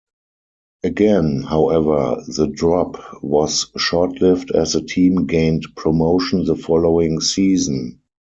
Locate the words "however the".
1.43-2.47